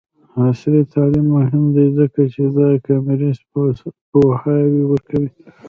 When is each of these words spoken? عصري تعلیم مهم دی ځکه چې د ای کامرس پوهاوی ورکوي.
عصري 0.43 0.81
تعلیم 0.93 1.27
مهم 1.37 1.63
دی 1.75 1.87
ځکه 1.99 2.21
چې 2.33 2.43
د 2.53 2.57
ای 2.69 2.77
کامرس 2.85 3.37
پوهاوی 4.11 4.83
ورکوي. 4.87 5.29